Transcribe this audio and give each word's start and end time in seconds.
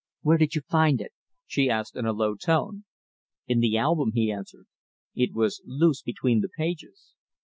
"Where 0.23 0.39
did 0.39 0.55
you 0.55 0.61
find 0.61 0.99
it?" 0.99 1.13
she 1.45 1.69
asked, 1.69 1.95
in 1.95 2.07
a 2.07 2.11
low 2.11 2.33
tone. 2.33 2.85
"In 3.45 3.59
the 3.59 3.77
album," 3.77 4.13
he 4.15 4.31
answered. 4.31 4.65
"It 5.13 5.31
was 5.35 5.61
loose 5.63 6.01
between 6.01 6.41
the 6.41 6.49
pages." 6.49 7.13